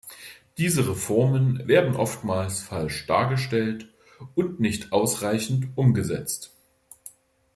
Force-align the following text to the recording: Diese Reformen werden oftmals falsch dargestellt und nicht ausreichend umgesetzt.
Diese 0.57 0.89
Reformen 0.89 1.67
werden 1.67 1.95
oftmals 1.95 2.59
falsch 2.63 3.05
dargestellt 3.05 3.87
und 4.33 4.59
nicht 4.59 4.91
ausreichend 4.91 5.77
umgesetzt. 5.77 6.55